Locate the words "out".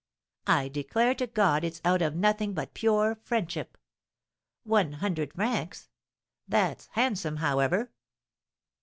1.85-2.01